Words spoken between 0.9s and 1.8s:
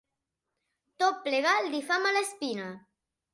Tot plegat